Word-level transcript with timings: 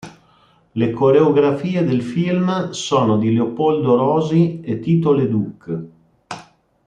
Le 0.73 0.89
coreografie 0.93 1.83
del 1.85 2.01
film 2.01 2.71
sono 2.71 3.19
di 3.19 3.31
Leopoldo 3.31 3.95
Rosi 3.95 4.59
e 4.61 4.79
Tito 4.79 5.11
LeDuc. 5.11 5.79